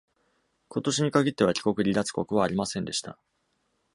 [0.67, 3.19] 今年に限っては、帰国・離脱国はありませんでした。